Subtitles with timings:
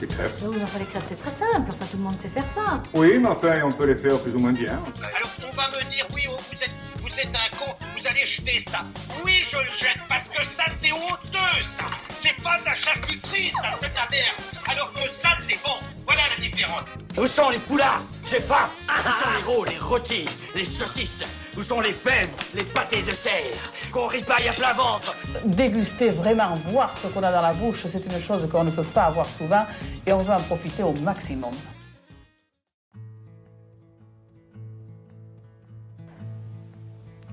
[0.00, 0.32] des crêpes.
[0.42, 1.68] Oui, mais enfin, les crêpes, c'est très simple.
[1.68, 2.82] Enfin, tout le monde sait faire ça.
[2.94, 4.72] Oui, mais enfin, on peut les faire plus ou moins bien.
[5.16, 8.26] Alors on va me dire, oui, oh, vous êtes, vous êtes un con, vous allez
[8.26, 8.80] jeter ça.
[9.24, 11.84] Oui, je le jette parce que ça, c'est honteux, ça.
[12.16, 14.36] C'est pas de la charcuterie, ça, c'est de la merde.
[14.68, 15.78] Alors que ça, c'est bon.
[16.04, 16.84] Voilà la différence.
[17.18, 18.02] Où sont les poulards?
[18.28, 21.24] J'ai faim Où sont les rôles, les rôtis, les saucisses?
[21.58, 25.16] Où sont les fèves, les pâtés de serre Qu'on ripaille à plein ventre
[25.46, 28.82] Déguster, vraiment voir ce qu'on a dans la bouche, c'est une chose qu'on ne peut
[28.82, 29.62] pas avoir souvent
[30.06, 31.52] et on veut en profiter au maximum.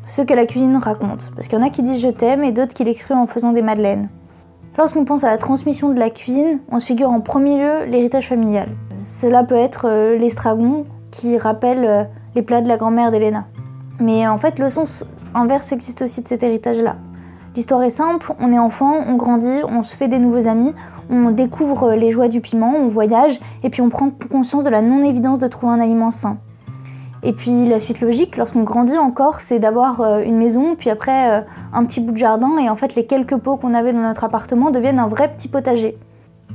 [0.05, 2.53] Ce que la cuisine raconte, parce qu'il y en a qui disent je t'aime et
[2.53, 4.09] d'autres qui l'écrivent en faisant des madeleines.
[4.77, 8.29] Lorsqu'on pense à la transmission de la cuisine, on se figure en premier lieu l'héritage
[8.29, 8.69] familial.
[9.03, 12.03] Cela peut être euh, l'estragon qui rappelle euh,
[12.35, 13.47] les plats de la grand-mère d'Elena.
[14.03, 16.97] Mais en fait, le sens inverse existe aussi de cet héritage-là.
[17.55, 20.73] L'histoire est simple, on est enfant, on grandit, on se fait des nouveaux amis,
[21.09, 24.81] on découvre les joies du piment, on voyage, et puis on prend conscience de la
[24.81, 26.35] non-évidence de trouver un aliment sain.
[27.23, 31.31] Et puis la suite logique, lorsqu'on grandit encore, c'est d'avoir euh, une maison, puis après
[31.31, 34.01] euh, un petit bout de jardin, et en fait les quelques pots qu'on avait dans
[34.01, 35.97] notre appartement deviennent un vrai petit potager.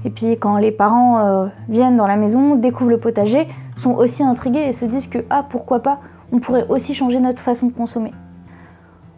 [0.04, 4.22] Et puis quand les parents euh, viennent dans la maison, découvrent le potager, sont aussi
[4.22, 6.00] intrigués et se disent que ah pourquoi pas,
[6.32, 8.12] on pourrait aussi changer notre façon de consommer.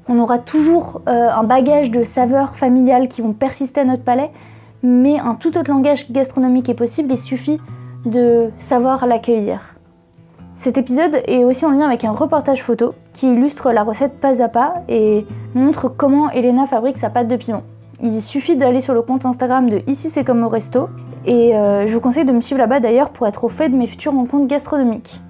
[0.09, 4.31] On aura toujours un bagage de saveurs familiales qui vont persister à notre palais,
[4.83, 7.61] mais un tout autre langage gastronomique est possible, il suffit
[8.05, 9.77] de savoir l'accueillir.
[10.55, 14.43] Cet épisode est aussi en lien avec un reportage photo qui illustre la recette pas
[14.43, 17.63] à pas et montre comment Elena fabrique sa pâte de piment.
[18.03, 20.89] Il suffit d'aller sur le compte Instagram de Ici c'est comme au resto
[21.25, 23.77] et euh, je vous conseille de me suivre là-bas d'ailleurs pour être au fait de
[23.77, 25.21] mes futures rencontres gastronomiques.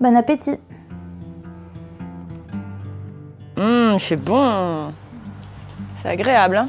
[0.00, 0.58] Bon appétit
[3.56, 4.92] Hum, c'est bon.
[6.02, 6.68] C'est agréable, hein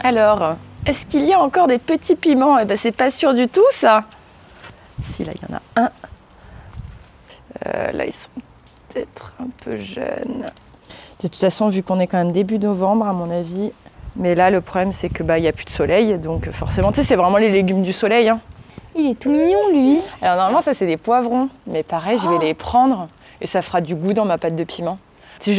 [0.00, 2.58] Alors, est-ce qu'il y a encore des petits piments?
[2.58, 4.04] Eh ben, c'est pas sûr du tout, ça.
[5.10, 5.90] Si, là, il y en a un.
[7.66, 8.28] Euh, là, ils sont
[8.90, 10.44] peut-être un peu jeunes.
[11.22, 13.72] De toute façon, vu qu'on est quand même début novembre, à mon avis.
[14.16, 16.92] Mais là, le problème, c'est que bah, il y a plus de soleil, donc forcément,
[16.92, 18.28] tu sais, c'est vraiment les légumes du soleil.
[18.28, 18.40] hein.
[18.94, 21.48] Il est tout mignon lui Alors normalement, ça, c'est des poivrons.
[21.66, 23.08] Mais pareil, je vais les prendre
[23.40, 24.98] et ça fera du goût dans ma pâte de piment.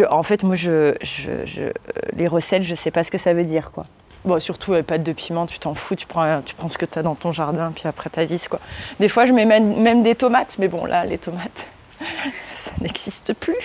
[0.09, 0.93] En fait, moi, euh,
[2.15, 3.85] les recettes, je sais pas ce que ça veut dire, quoi.
[4.23, 7.03] Bon, surtout les pâtes de piment, tu t'en fous, tu prends, ce que tu as
[7.03, 8.59] dans ton jardin, puis après t'avises, quoi.
[8.99, 11.67] Des fois, je mets même, des tomates, mais bon, là, les tomates,
[12.01, 13.57] ça n'existe plus.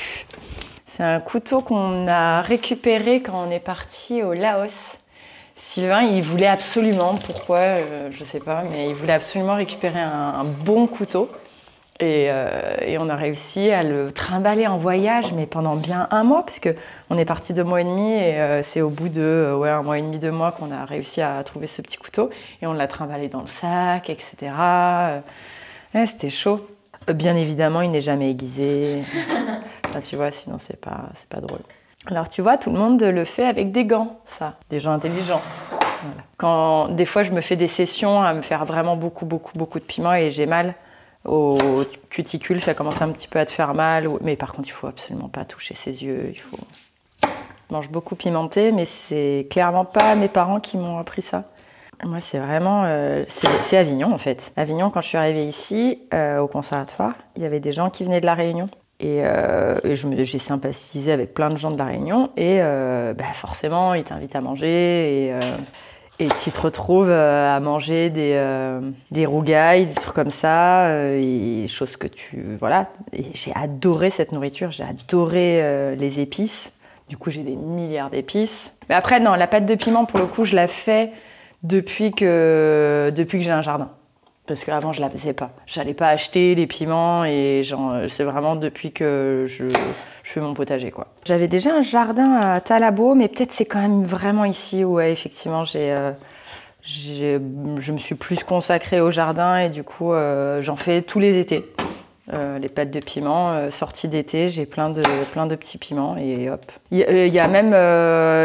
[0.86, 4.98] C'est un couteau qu'on a récupéré quand on est parti au Laos.
[5.56, 10.44] Sylvain, il voulait absolument, pourquoi, euh, je sais pas, mais il voulait absolument récupérer un
[10.44, 11.30] bon couteau.
[12.00, 16.24] Et, euh, et on a réussi à le trimballer en voyage, mais pendant bien un
[16.24, 16.74] mois, parce que
[17.10, 19.68] on est parti deux mois et demi, et euh, c'est au bout de euh, ouais,
[19.68, 22.30] un mois et demi, deux mois qu'on a réussi à trouver ce petit couteau.
[22.62, 24.36] Et on l'a trimballé dans le sac, etc.
[24.42, 25.20] Euh,
[25.94, 26.66] ouais, C'était chaud.
[27.06, 29.02] Bien évidemment, il n'est jamais aiguisé.
[29.92, 31.60] Ça, tu vois, sinon c'est pas, c'est pas drôle.
[32.06, 35.42] Alors tu vois, tout le monde le fait avec des gants, ça, des gens intelligents.
[35.68, 36.22] Voilà.
[36.38, 39.78] Quand des fois je me fais des sessions à me faire vraiment beaucoup, beaucoup, beaucoup
[39.78, 40.74] de piment et j'ai mal
[41.24, 44.08] au cuticule, ça commence un petit peu à te faire mal.
[44.20, 46.30] Mais par contre, il faut absolument pas toucher ses yeux.
[46.30, 46.58] Il faut.
[47.70, 51.44] Mange beaucoup pimenté, mais c'est clairement pas mes parents qui m'ont appris ça.
[52.02, 52.84] Moi, c'est vraiment.
[52.86, 54.52] euh, c'est Avignon, en fait.
[54.56, 58.04] Avignon, quand je suis arrivée ici, euh, au conservatoire, il y avait des gens qui
[58.04, 58.68] venaient de La Réunion.
[58.98, 62.30] Et, euh, et j'ai sympathisé avec plein de gens de La Réunion.
[62.36, 65.26] Et euh, bah, forcément, ils t'invitent à manger.
[65.26, 65.34] Et,
[66.20, 70.84] et tu te retrouves euh, à manger des, euh, des rougailles, des trucs comme ça,
[70.86, 72.44] euh, et choses que tu...
[72.58, 72.90] Voilà.
[73.14, 76.72] Et j'ai adoré cette nourriture, j'ai adoré euh, les épices.
[77.08, 78.72] Du coup, j'ai des milliards d'épices.
[78.88, 81.10] Mais après, non, la pâte de piment, pour le coup, je la fais
[81.62, 83.90] depuis que, depuis que j'ai un jardin.
[84.50, 85.52] Parce qu'avant, je la faisais pas.
[85.68, 89.66] J'allais pas acheter les piments et euh, c'est vraiment depuis que je,
[90.24, 91.06] fais mon potager, quoi.
[91.24, 95.62] J'avais déjà un jardin à Talabo, mais peut-être c'est quand même vraiment ici où, effectivement,
[95.76, 96.12] euh,
[96.82, 97.38] j'ai-
[97.78, 101.38] je me suis plus consacrée au jardin et du coup, euh, j'en fais tous les
[101.38, 101.64] étés.
[102.60, 105.02] Les pâtes de piment, euh, sorties d'été, j'ai plein de,
[105.32, 106.64] plein de petits piments et hop.
[106.90, 107.72] Il y, a- même.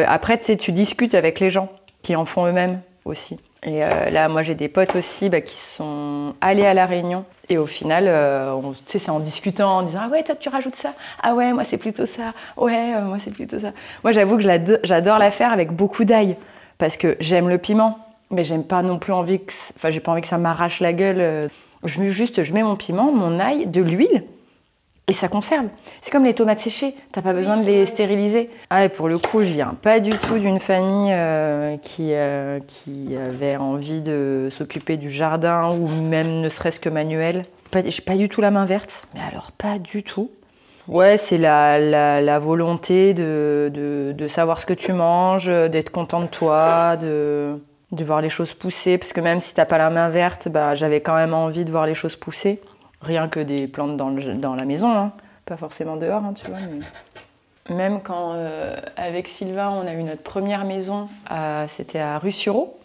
[0.07, 1.69] après, tu discutes avec les gens
[2.04, 3.38] qui en font eux-mêmes aussi.
[3.66, 7.26] Et euh, là, moi, j'ai des potes aussi bah, qui sont allés à La Réunion.
[7.50, 10.94] Et au final, euh, c'est en discutant, en disant Ah ouais, toi, tu rajoutes ça.
[11.22, 12.34] Ah ouais, moi, c'est plutôt ça.
[12.58, 13.72] Ouais, euh, moi, c'est plutôt ça.
[14.04, 14.44] Moi, j'avoue que
[14.84, 16.38] j'adore la faire avec beaucoup d'ail.
[16.78, 17.98] Parce que j'aime le piment,
[18.30, 19.54] mais j'aime pas non plus envie que.
[19.76, 21.20] Enfin, j'ai pas envie que ça m'arrache la gueule.
[21.20, 21.48] euh.
[21.84, 24.24] Je juste, je mets mon piment, mon ail, de l'huile.
[25.07, 25.68] Et ça conserve.
[26.02, 28.50] C'est comme les tomates séchées, t'as pas besoin de les stériliser.
[28.72, 32.60] Ah, et pour le coup, je viens pas du tout d'une famille euh, qui, euh,
[32.66, 37.44] qui avait envie de s'occuper du jardin ou même ne serait-ce que manuel.
[37.86, 40.31] J'ai pas du tout la main verte, mais alors pas du tout.
[40.88, 45.90] Ouais, c'est la, la, la volonté de, de, de savoir ce que tu manges, d'être
[45.90, 47.60] content de toi, de,
[47.92, 48.98] de voir les choses pousser.
[48.98, 51.72] Parce que même si t'as pas la main verte, bah, j'avais quand même envie de
[51.72, 52.62] voir les choses pousser.
[53.01, 55.12] Rien que des plantes dans, le- dans la maison, hein.
[55.45, 56.59] pas forcément dehors, hein, tu vois.
[57.75, 61.09] Même quand, euh, avec Sylvain, on a eu notre première maison,
[61.68, 62.77] c'était à Rue-sur-Eau.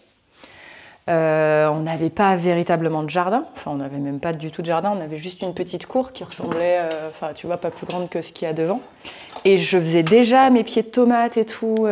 [1.08, 4.66] Euh, on n'avait pas véritablement de jardin, enfin on n'avait même pas du tout de
[4.66, 7.86] jardin, on avait juste une petite cour qui ressemblait, euh, enfin tu vois, pas plus
[7.86, 8.80] grande que ce qu'il y a devant.
[9.44, 11.86] Et je faisais déjà mes pieds de tomates et tout.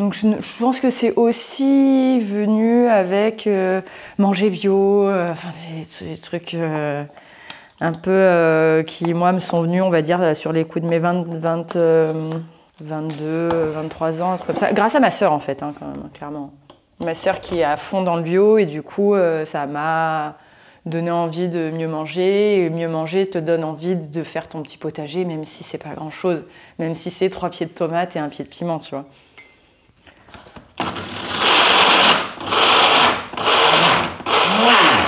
[0.00, 0.26] Donc je,
[0.58, 3.82] pense que c'est aussi venu avec euh,
[4.16, 5.50] manger bio, euh, enfin
[6.00, 7.04] des, trucs euh,
[7.82, 11.00] un peu qui moi me sont venus, on va dire, sur les coups de mes
[11.00, 12.30] 20, 20, euh,
[12.80, 14.72] 22, 23 ans, un truc comme ça.
[14.72, 16.50] Grâce à ma sœur en fait, hein, quand même, clairement.
[17.00, 19.14] Ma sœur qui est à fond dans le bio et du coup
[19.44, 20.38] ça m'a
[20.86, 24.78] donné envie de mieux manger et mieux manger te donne envie de faire ton petit
[24.78, 26.42] potager même si c'est pas grand chose,
[26.78, 29.04] même si c'est trois pieds de tomates et un pied de piment, tu vois.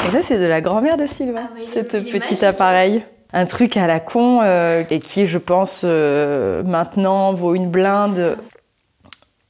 [0.07, 3.05] Et ça, c'est de la grand-mère de Sylvain, Ah, est petit appareil.
[3.33, 8.37] Un truc à la con euh, et qui, je pense, euh, maintenant vaut une blinde.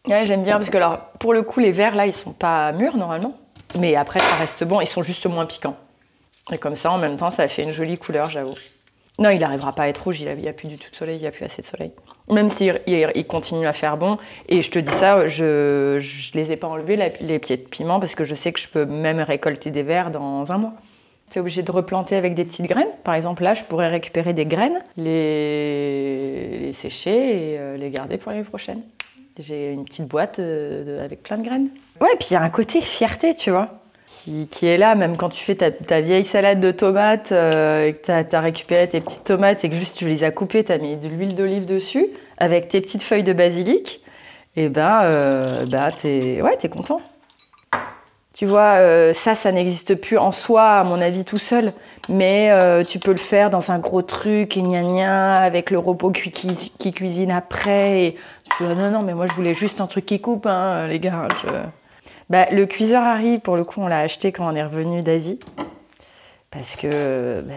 [0.06, 2.72] Ouais, j'aime bien parce que, alors, pour le coup, les verres là, ils sont pas
[2.72, 3.34] mûrs normalement.
[3.81, 5.76] Mais après, ça reste bon, ils sont juste moins piquants.
[6.52, 8.55] Et comme ça, en même temps, ça fait une jolie couleur, j'avoue.
[9.22, 11.16] Non, il n'arrivera pas à être rouge, il n'y a, plus du tout de soleil,
[11.16, 11.92] il n'y a plus assez de soleil.
[12.28, 14.19] Même s'il il, continue à faire bon.
[14.48, 18.00] Et je te dis ça, je ne les ai pas enlevés, les pieds de piment,
[18.00, 20.72] parce que je sais que je peux même récolter des vers dans un mois.
[21.28, 22.90] C'est obligé de replanter avec des petites graines.
[23.04, 28.32] Par exemple, là, je pourrais récupérer des graines, les, sécher et euh, les garder pour
[28.32, 28.82] l'année prochaine.
[29.38, 31.69] J'ai une petite boîte euh, avec plein de graines.
[32.00, 33.81] Ouais, puis il y a un côté fierté, tu vois,
[34.50, 38.04] qui, est là, même quand tu fais ta, vieille salade de tomates euh, et que
[38.04, 40.78] tu as, récupéré tes petites tomates et que juste tu les as coupées, tu as
[40.78, 42.06] mis de l'huile d'olive dessus
[42.38, 44.02] avec tes petites feuilles de basilic,
[44.56, 47.00] et ben, euh, bah, t'es ouais, t'es content.
[48.34, 51.72] Tu vois, euh, ça, ça n'existe plus en soi, à mon avis, tout seul.
[52.08, 55.78] Mais euh, tu peux le faire dans un gros truc, et gna gna, avec le
[55.78, 58.16] robot qui, cuisine après.
[58.58, 60.98] Tu dis, non, non, mais moi, je voulais juste un truc qui coupe, hein, les
[60.98, 61.28] gars.
[62.30, 65.38] Bah, le cuiseur Harry, pour le coup, on l'a acheté quand on est revenu d'Asie.
[66.50, 67.54] Parce que bah,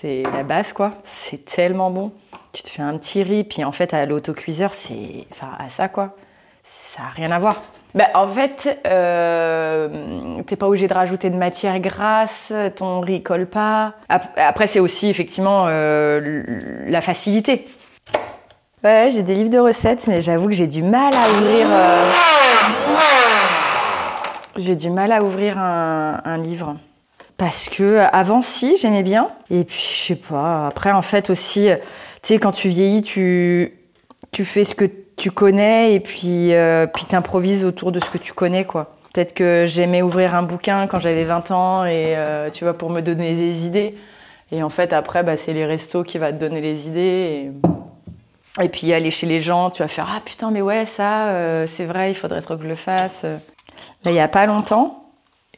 [0.00, 0.92] c'est la base, quoi.
[1.06, 2.12] C'est tellement bon.
[2.52, 5.26] Tu te fais un petit riz, puis en fait, à l'autocuiseur, c'est.
[5.32, 6.16] Enfin, à ça, quoi.
[6.64, 7.62] Ça n'a rien à voir.
[7.94, 13.46] Bah, en fait, euh, t'es pas obligé de rajouter de matière grasse, ton riz colle
[13.46, 13.94] pas.
[14.08, 16.42] Ap- Après, c'est aussi effectivement euh,
[16.86, 17.68] la facilité.
[18.82, 21.66] Ouais, j'ai des livres de recettes, mais j'avoue que j'ai du mal à ouvrir.
[21.70, 22.10] euh,
[24.56, 26.76] J'ai du mal à ouvrir un, livre.
[27.36, 29.30] Parce que avant, si, j'aimais bien.
[29.50, 30.66] Et puis, je sais pas.
[30.66, 31.68] Après, en fait, aussi,
[32.22, 33.72] tu sais, quand tu vieillis, tu,
[34.30, 34.84] tu fais ce que
[35.16, 38.96] tu connais et puis, euh, puis t'improvises autour de ce que tu connais, quoi.
[39.12, 42.90] Peut-être que j'aimais ouvrir un bouquin quand j'avais 20 ans et euh, tu vois, pour
[42.90, 43.94] me donner des idées.
[44.50, 47.50] Et en fait, après, bah, c'est les restos qui va te donner les idées.
[48.60, 51.66] Et, puis aller chez les gens, tu vas faire Ah putain, mais ouais, ça, euh,
[51.66, 53.24] c'est vrai, il faudrait trop que je le fasse.
[54.04, 55.04] Là, il n'y a pas longtemps,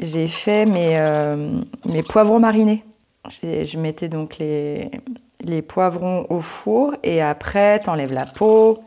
[0.01, 2.85] j'ai fait mes, euh, mes poivrons marinés.
[3.41, 4.91] Je mettais donc les,
[5.41, 8.83] les poivrons au four et après, tu enlèves la peau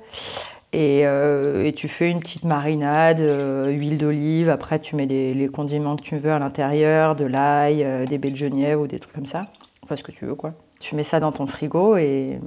[0.73, 4.49] et, euh, et tu fais une petite marinade, euh, huile d'olive.
[4.49, 8.17] Après, tu mets les, les condiments que tu veux à l'intérieur, de l'ail, euh, des
[8.17, 9.43] baies de genièvre ou des trucs comme ça.
[9.83, 10.53] Enfin, ce que tu veux, quoi.
[10.79, 12.39] Tu mets ça dans ton frigo et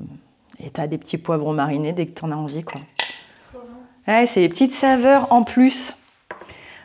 [0.58, 2.80] tu as des petits poivrons marinés dès que tu en as envie, quoi.
[4.06, 5.96] Ouais, c'est des petites saveurs en plus.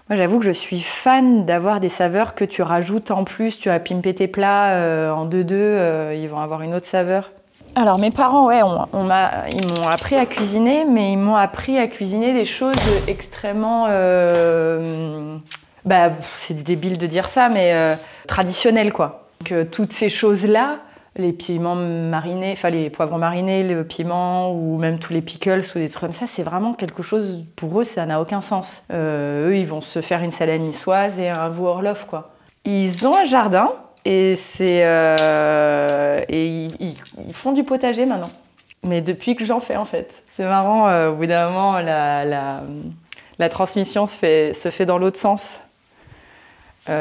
[0.07, 3.57] Moi, j'avoue que je suis fan d'avoir des saveurs que tu rajoutes en plus.
[3.57, 7.31] Tu vas pimper tes plats euh, en deux-deux, euh, ils vont avoir une autre saveur.
[7.73, 12.33] Alors, mes parents, ouais, ils m'ont appris à cuisiner, mais ils m'ont appris à cuisiner
[12.33, 12.75] des choses
[13.07, 13.87] extrêmement.
[13.89, 15.37] euh,
[15.85, 17.73] bah, c'est débile de dire ça, mais
[18.27, 19.27] traditionnelles, quoi.
[19.41, 20.77] Donc, toutes ces choses-là,
[21.17, 25.79] les piments marinés, enfin les poivrons marinés, le piment ou même tous les pickles ou
[25.79, 28.83] des trucs comme ça, c'est vraiment quelque chose, pour eux, ça n'a aucun sens.
[28.91, 32.31] Euh, eux, ils vont se faire une salade niçoise et un veau horlof, quoi.
[32.65, 33.71] Ils ont un jardin
[34.03, 38.31] et c'est euh, et ils, font du potager maintenant.
[38.83, 40.11] Mais depuis que j'en fais, en fait.
[40.31, 42.61] C'est marrant, euh, au bout d'un moment, la, la,
[43.39, 45.59] la transmission se fait, se fait dans l'autre sens.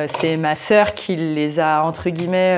[0.07, 2.57] C'est ma sœur qui les a, entre guillemets,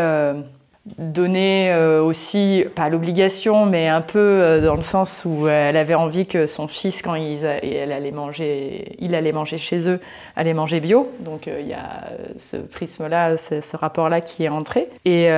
[0.99, 5.95] donné euh, aussi, pas l'obligation, mais un peu euh, dans le sens où elle avait
[5.95, 10.01] envie que son fils, quand il, elle allait manger, il allait manger chez eux,
[10.37, 11.11] allait manger bio.
[11.21, 12.05] Donc il y a
[12.39, 14.89] ce prisme-là, ce, rapport-là qui est entré.
[15.05, 15.29] Et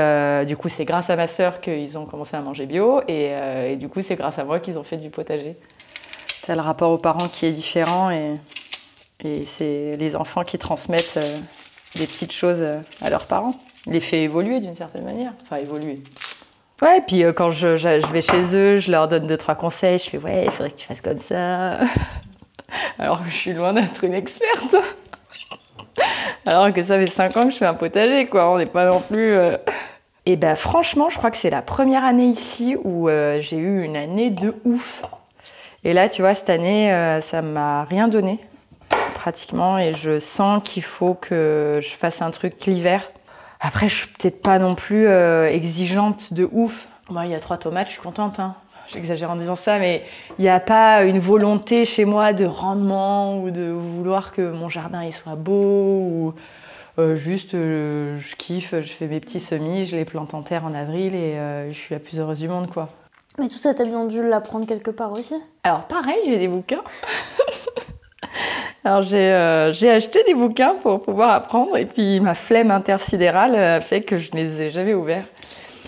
[0.46, 3.00] du coup, c'est grâce à ma sœur qu'ils ont commencé à manger bio.
[3.08, 3.32] Et,
[3.70, 5.56] et du coup, c'est grâce à moi qu'ils ont fait du potager.
[6.44, 8.36] C'est le rapport aux parents qui est différent et,
[9.24, 11.18] et c'est les enfants qui transmettent
[11.96, 12.62] des petites choses
[13.02, 13.54] à leurs parents
[13.88, 15.32] les fait évoluer d'une certaine manière.
[15.42, 16.00] Enfin, évoluer.
[16.80, 17.66] Ouais, et puis euh, quand je,
[18.12, 19.98] vais chez eux, je leur donne deux, trois conseils.
[19.98, 21.78] Je fais, ouais, il faudrait que tu fasses comme ça.
[22.98, 24.76] Alors que je suis loin d'être une experte.
[26.46, 28.50] Alors que ça fait cinq ans que je fais un potager, quoi.
[28.52, 29.32] On n'est pas non plus.
[29.32, 29.56] Euh.
[30.24, 33.82] Et ben, franchement, je crois que c'est la première année ici où euh, j'ai eu
[33.82, 35.02] une année de ouf.
[35.84, 38.40] Et là, tu vois, cette année, ça m'a rien donné,
[39.14, 39.78] pratiquement.
[39.78, 43.10] Et je sens qu'il faut que je fasse un truc l'hiver
[43.60, 46.88] après, je suis peut-être pas non plus euh, exigeante de ouf.
[47.10, 48.38] Moi, il y a trois tomates, je suis contente.
[48.38, 48.54] Hein.
[48.88, 50.04] J'exagère en disant ça, mais
[50.38, 54.68] il n'y a pas une volonté chez moi de rendement ou de vouloir que mon
[54.68, 56.34] jardin il soit beau ou
[56.98, 60.64] euh, juste euh, je kiffe, je fais mes petits semis, je les plante en terre
[60.64, 61.36] en avril et
[61.68, 62.88] je suis la plus heureuse du monde, quoi.
[63.38, 65.34] Mais tout ça, t'as bien dû l'apprendre quelque part aussi
[65.64, 66.82] Alors pareil, j'ai des bouquins.
[68.84, 73.80] Alors euh, j'ai acheté des bouquins pour pouvoir apprendre et puis ma flemme intersidérale a
[73.80, 75.24] fait que je ne les ai jamais ouverts.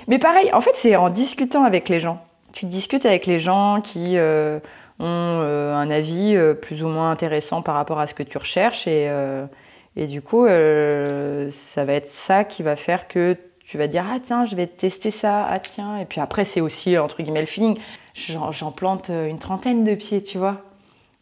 [0.08, 2.20] Mais pareil, en fait c'est en discutant avec les gens.
[2.52, 4.58] Tu discutes avec les gens qui euh,
[4.98, 8.88] ont euh, un avis plus ou moins intéressant par rapport à ce que tu recherches
[8.88, 9.08] et,
[9.96, 14.18] et du coup ça va être ça qui va faire que tu vas dire ah
[14.22, 17.46] tiens je vais tester ça ah tiens et puis après c'est aussi entre guillemets le
[17.46, 17.78] feeling
[18.14, 20.69] j'en plante une trentaine de pieds tu vois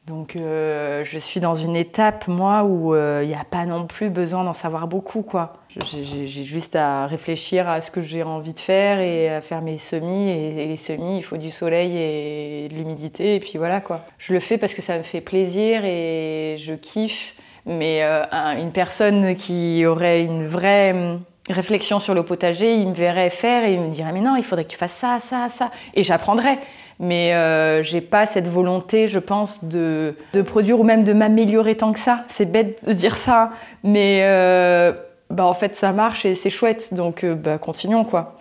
[0.09, 3.87] donc euh, je suis dans une étape, moi, où il euh, n'y a pas non
[3.87, 5.23] plus besoin d'en savoir beaucoup.
[5.23, 5.53] quoi.
[5.85, 9.77] J'ai juste à réfléchir à ce que j'ai envie de faire et à faire mes
[9.77, 10.31] semis.
[10.31, 13.35] Et, les semis, il faut du soleil et de l'humidité.
[13.35, 13.99] Et puis voilà quoi.
[14.19, 17.35] Je le fais parce que ça me fait plaisir et je kiffe.
[17.67, 18.25] Mais euh,
[18.59, 23.65] une personne qui aurait une vraie hum, réflexion sur le potager, il me verrait faire
[23.65, 25.71] et il me dirait mais non, il faudrait que tu fasses ça, ça, ça.
[25.93, 26.59] Et j'apprendrais
[26.99, 31.77] mais euh, j'ai pas cette volonté, je pense, de, de produire ou même de m'améliorer
[31.77, 32.25] tant que ça.
[32.29, 33.51] C'est bête de dire ça,
[33.85, 34.93] mais euh,
[35.31, 38.39] bah, en fait ça marche et c'est chouette, donc euh, bah, continuons quoi.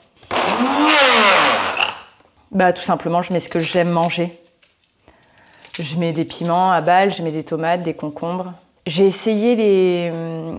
[2.51, 4.31] Bah tout simplement, je mets ce que j'aime manger.
[5.79, 8.53] Je mets des piments à balles, je mets des tomates, des concombres.
[8.87, 10.11] J'ai essayé les,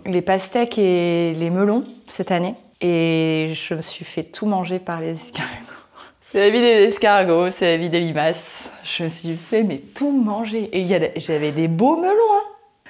[0.04, 5.00] les pastèques et les melons cette année et je me suis fait tout manger par
[5.00, 5.67] les escargots.
[6.30, 8.70] C'est la vie des escargots, c'est la vie des limaces.
[8.84, 10.68] Je me suis fait mais tout manger.
[10.78, 10.84] Et
[11.16, 12.12] j'avais des beaux melons.
[12.12, 12.42] Hein.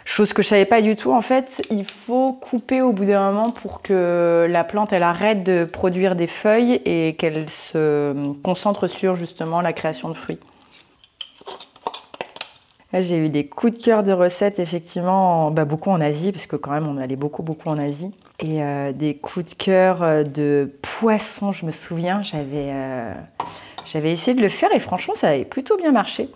[0.04, 1.12] Chose que je savais pas du tout.
[1.12, 5.44] En fait, il faut couper au bout d'un moment pour que la plante elle arrête
[5.44, 10.40] de produire des feuilles et qu'elle se concentre sur justement la création de fruits.
[12.92, 16.56] j'ai eu des coups de cœur de recettes, effectivement, bah, beaucoup en Asie, parce que
[16.56, 20.22] quand même, on allait beaucoup, beaucoup en Asie et euh, des coups de cœur euh,
[20.22, 21.52] de poisson.
[21.52, 23.14] Je me souviens, euh,
[23.86, 26.28] j'avais essayé de le faire et franchement, ça avait plutôt bien marché.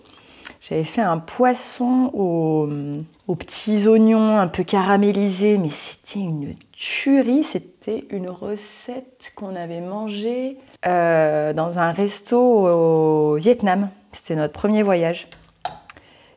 [0.60, 7.42] J'avais fait un poisson aux, petits oignons un peu caramélisés, mais c'était une tuerie.
[7.42, 13.88] C'était une recette qu'on avait mangée dans un resto au Vietnam.
[14.12, 15.26] C'était notre premier voyage.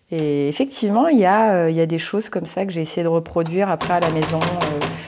[0.09, 3.69] Et effectivement, il y, y a des choses comme ça que j'ai essayé de reproduire
[3.69, 4.39] après à la maison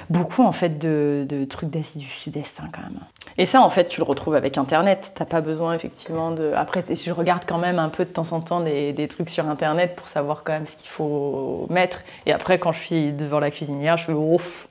[0.10, 3.00] beaucoup en fait de, trucs d'Asie du Sud-Est hein, quand même.
[3.38, 5.12] Et ça en fait tu le retrouves avec Internet.
[5.16, 6.52] T'as pas besoin effectivement de.
[6.56, 9.96] Après je regarde quand même un peu de temps en temps des, trucs sur Internet
[9.96, 12.04] pour savoir quand même ce qu'il faut mettre.
[12.26, 14.68] Et après quand je suis devant la cuisinière, je fais ouf.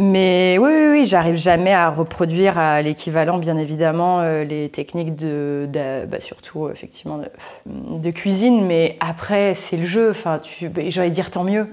[0.00, 5.16] Mais oui, oui, oui j'arrive jamais à reproduire à l'équivalent, bien évidemment, euh, les techniques
[5.16, 5.68] de,
[6.08, 7.20] bah, surtout effectivement
[7.66, 8.64] de, cuisine.
[8.64, 10.10] Mais après, c'est le jeu.
[10.10, 11.66] Enfin, bah, j'allais dire tant mieux.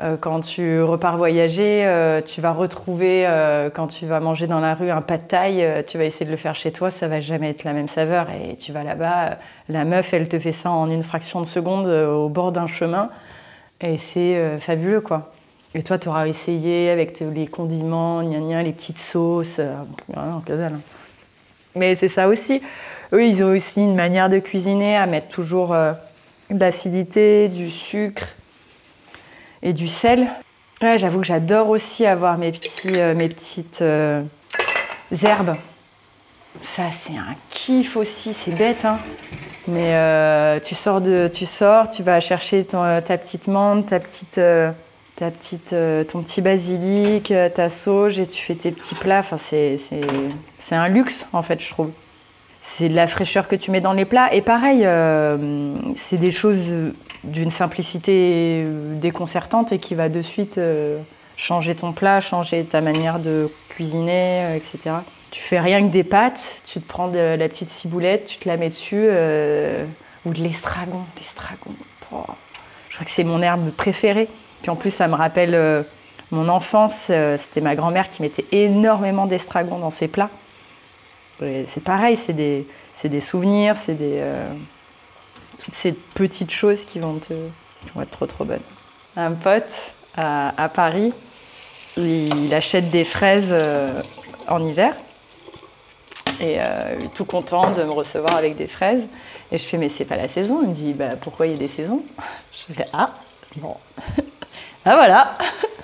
[0.00, 4.60] Euh, quand tu repars voyager, euh, tu vas retrouver, euh, quand tu vas manger dans
[4.60, 7.08] la rue un pas de taille, tu vas essayer de le faire chez toi, ça
[7.08, 8.28] va jamais être la même saveur.
[8.30, 9.38] Et tu vas là-bas,
[9.68, 13.10] la meuf, elle te fait ça en une fraction de seconde au bord d'un chemin.
[13.80, 15.32] Et c'est fabuleux, quoi.
[15.74, 19.60] Et toi, tu auras essayé avec les condiments, gna les petites sauces.
[20.16, 20.74] non, que dalle.
[20.74, 20.80] Hein.
[21.74, 22.62] Mais c'est ça aussi.
[23.12, 28.28] Eux, ils ont aussi une manière de cuisiner à mettre toujours de l'acidité, du sucre
[29.62, 30.28] et du sel.
[30.80, 34.22] Ouais, j'avoue que j'adore aussi avoir mes, petits, euh, mes petites euh,
[35.24, 35.56] herbes.
[36.60, 38.98] Ça, c'est un kiff aussi, c'est bête, hein.
[39.66, 44.40] Mais euh, tu, sors de, tu sors, tu vas chercher ta petite menthe, ta petite
[45.16, 45.74] ta petite,
[46.08, 49.18] ton petit basilic, ta sauge et tu fais tes petits plats.
[49.18, 49.76] Enfin, c'est
[50.70, 51.90] un luxe en fait, je trouve.
[52.70, 54.32] C'est de la fraîcheur que tu mets dans les plats.
[54.32, 56.68] Et pareil, euh, c'est des choses
[57.24, 58.64] d'une simplicité
[59.00, 61.00] déconcertante et qui va de suite euh,
[61.36, 64.96] changer ton plat, changer ta manière de cuisiner, euh, etc.
[65.30, 68.48] Tu fais rien que des pâtes, tu te prends de la petite ciboulette, tu te
[68.48, 69.08] la mets dessus,
[70.24, 71.00] ou de l'estragon.
[71.18, 71.72] L'estragon,
[72.12, 72.22] oh,
[72.90, 74.28] je crois que c'est mon herbe préférée.
[74.62, 75.84] Puis en plus, ça me rappelle
[76.30, 77.10] mon enfance.
[77.38, 80.30] C'était ma grand-mère qui mettait énormément d'estragon dans ses plats.
[81.40, 82.66] C'est pareil, c'est des,
[83.04, 84.52] des souvenirs, c'est des, euh,
[85.58, 88.62] toutes ces petites choses qui vont, te, qui vont être trop trop bonnes.
[89.16, 89.70] Un pote
[90.16, 91.12] à, Paris,
[91.96, 94.02] il, achète des fraises euh,
[94.48, 94.94] en hiver
[96.40, 99.02] et euh, tout content de me recevoir avec des fraises.
[99.52, 100.60] Et je fais mais c'est pas la saison.
[100.62, 102.02] Il me dit bah, pourquoi il y a des saisons?
[102.52, 103.12] Je fais ah
[103.56, 103.76] bon
[104.84, 105.38] ah voilà.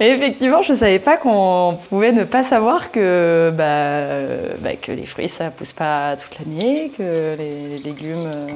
[0.00, 5.06] Effectivement, je ne savais pas qu'on pouvait ne pas savoir que, bah, euh, bah, les
[5.06, 8.46] fruits, ça ne pousse pas toute l'année, que les, légumes, euh,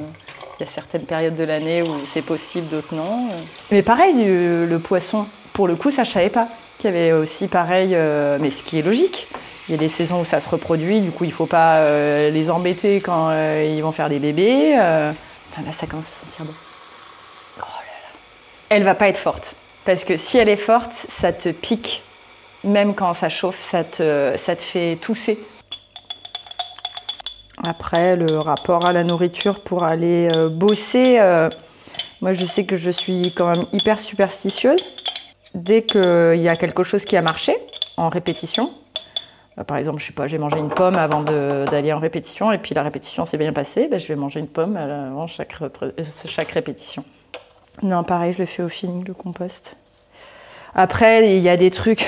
[0.59, 3.27] il y a certaines périodes de l'année où c'est possible, d'autres non.
[3.71, 6.47] Mais pareil, du- le poisson, pour le coup, ça, ne savais pas.
[6.79, 9.27] Qu'il y avait aussi pareil, euh, mais ce qui est logique.
[9.67, 11.77] Il y a des saisons où ça se reproduit, du coup, il ne faut pas
[11.77, 14.75] euh, les embêter quand euh, ils vont faire des bébés.
[14.79, 15.11] euh.
[15.65, 16.53] Là, ça commence à sentir bon.
[17.59, 18.09] Oh là là.
[18.69, 19.55] Elle va pas être forte.
[19.85, 22.01] Parce que si elle est forte, ça te pique.
[22.63, 25.37] Même quand ça chauffe, ça te, ça te fait tousser.
[27.65, 31.49] Après, le rapport à la nourriture pour aller euh, bosser, euh,
[32.21, 34.79] moi je sais que je suis quand même hyper superstitieuse.
[35.53, 37.55] Dès qu'il y a quelque chose qui a marché
[37.95, 38.73] en répétition,
[39.55, 42.57] bah, par exemple, je sais pas, j'ai mangé une pomme avant d'aller en répétition et
[42.57, 45.53] puis la répétition s'est bien passée, bah, je vais manger une pomme avant chaque,
[46.25, 47.05] chaque répétition.
[47.81, 49.75] Non, pareil, je le fais au feeling, le compost.
[50.75, 52.07] Après, il y a des trucs.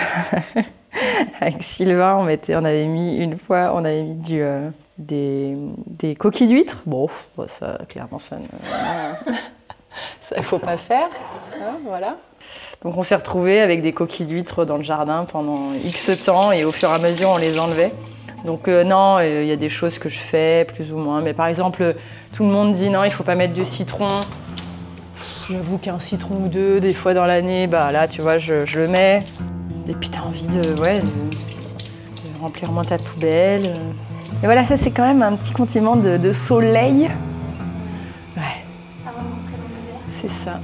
[1.42, 5.56] Avec Sylvain, on, mettait, on avait mis une fois, on avait mis du, euh, des,
[5.88, 6.82] des coquilles d'huîtres.
[6.86, 8.46] Bon, bon, ça, clairement, ça ne
[10.22, 11.10] ça, faut pas faire.
[11.62, 12.16] hein, voilà.
[12.84, 16.64] Donc on s'est retrouvés avec des coquilles d'huîtres dans le jardin pendant X temps et
[16.64, 17.92] au fur et à mesure, on les enlevait.
[18.46, 21.22] Donc euh, non, euh, il y a des choses que je fais plus ou moins.
[21.22, 21.96] Mais par exemple,
[22.32, 24.22] tout le monde dit non, il faut pas mettre du citron.
[25.50, 28.80] J'avoue qu'un citron ou deux, des fois dans l'année, bah là, tu vois, je, je
[28.80, 29.22] le mets.
[29.88, 33.66] Et puis t'as envie de, ouais, de, de remplir moins ta poubelle.
[34.42, 37.12] Et voilà, ça c'est quand même un petit condiment de, de soleil.
[38.36, 38.64] Ouais,
[40.22, 40.60] c'est ça.